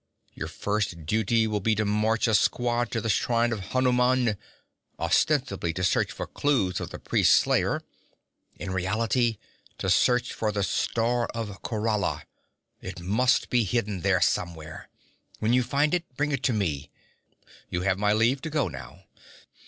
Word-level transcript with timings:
Your 0.33 0.47
first 0.47 1.05
duty 1.05 1.45
will 1.45 1.59
be 1.59 1.75
to 1.75 1.85
march 1.85 2.27
a 2.27 2.33
squad 2.33 2.89
to 2.89 3.01
the 3.01 3.07
shrine 3.07 3.51
of 3.53 3.59
Hanuman, 3.69 4.35
ostensibly 4.97 5.73
to 5.73 5.83
search 5.83 6.11
for 6.11 6.25
clues 6.25 6.79
of 6.79 6.89
the 6.89 6.97
priest's 6.97 7.35
slayer; 7.35 7.83
in 8.55 8.71
reality 8.71 9.37
to 9.77 9.91
search 9.91 10.33
for 10.33 10.51
the 10.51 10.63
Star 10.63 11.27
of 11.35 11.61
Khorala. 11.61 12.23
It 12.81 12.99
must 12.99 13.51
be 13.51 13.63
hidden 13.63 14.01
there 14.01 14.21
somewhere. 14.21 14.89
When 15.37 15.53
you 15.53 15.61
find 15.61 15.93
it, 15.93 16.17
bring 16.17 16.31
it 16.31 16.41
to 16.45 16.53
me. 16.53 16.89
You 17.69 17.81
have 17.81 17.99
my 17.99 18.11
leave 18.11 18.41
to 18.41 18.49
go 18.49 18.67
now.' 18.67 19.03